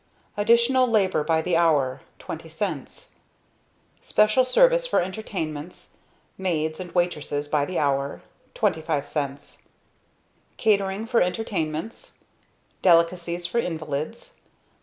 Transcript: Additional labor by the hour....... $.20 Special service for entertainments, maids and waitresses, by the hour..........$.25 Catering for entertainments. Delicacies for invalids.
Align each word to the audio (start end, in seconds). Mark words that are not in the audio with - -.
Additional 0.35 0.87
labor 0.87 1.23
by 1.23 1.43
the 1.43 1.55
hour....... 1.55 2.01
$.20 2.19 3.09
Special 4.01 4.43
service 4.43 4.87
for 4.87 4.99
entertainments, 4.99 5.97
maids 6.39 6.79
and 6.79 6.91
waitresses, 6.93 7.47
by 7.47 7.65
the 7.65 7.77
hour..........$.25 7.77 9.57
Catering 10.57 11.05
for 11.05 11.21
entertainments. 11.21 12.17
Delicacies 12.81 13.45
for 13.45 13.59
invalids. 13.59 14.37